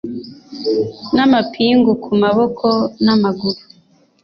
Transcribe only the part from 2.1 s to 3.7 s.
maboko n’amaguru